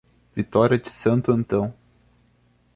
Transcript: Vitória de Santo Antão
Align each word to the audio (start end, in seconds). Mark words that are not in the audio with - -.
Vitória 0.35 0.79
de 0.79 0.89
Santo 0.89 1.31
Antão 1.31 1.75